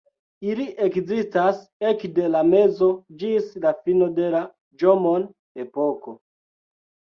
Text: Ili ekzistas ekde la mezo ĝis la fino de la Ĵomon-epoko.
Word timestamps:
Ili 0.51 0.63
ekzistas 0.85 1.59
ekde 1.89 2.25
la 2.37 2.41
mezo 2.55 2.89
ĝis 3.25 3.53
la 3.67 3.75
fino 3.83 4.09
de 4.19 4.33
la 4.39 4.43
Ĵomon-epoko. 4.83 6.19